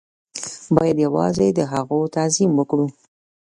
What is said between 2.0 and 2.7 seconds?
تعظيم